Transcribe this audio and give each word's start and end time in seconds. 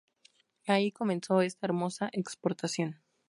Ahí 0.65 0.91
comenzó 0.91 1.41
esta 1.41 1.67
hermosa 1.67 2.09
exportación. 2.11 3.03